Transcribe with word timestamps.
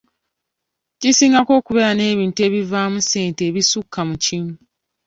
Kisingako 0.99 1.51
okubeera 1.59 1.91
n'ebintu 1.95 2.39
ebivaamu 2.47 2.97
ssente 3.01 3.41
ebisukka 3.49 3.99
mu 4.09 4.15
kimu. 4.23 4.53